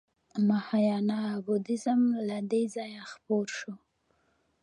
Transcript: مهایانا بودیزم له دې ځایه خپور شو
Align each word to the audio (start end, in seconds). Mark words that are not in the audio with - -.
مهایانا 0.49 1.21
بودیزم 1.45 2.01
له 2.27 2.37
دې 2.51 2.63
ځایه 2.75 3.03
خپور 3.11 3.45
شو 3.57 3.73